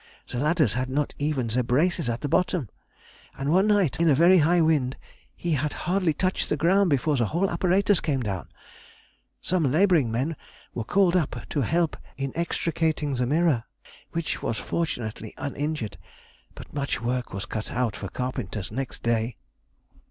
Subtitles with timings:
[0.29, 2.69] The ladders had not even their braces at the bottom;
[3.37, 4.97] and one night, in a very high wind,
[5.35, 8.47] he had hardly touched the ground before the whole apparatus came down.
[9.43, 10.35] Some labouring men
[10.73, 13.65] were called up to help in extricating the mirror,
[14.11, 15.99] which was fortunately uninjured,
[16.55, 19.37] but much work was cut out for carpenters next day.